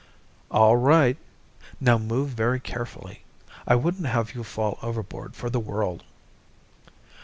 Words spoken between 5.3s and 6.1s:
for the world."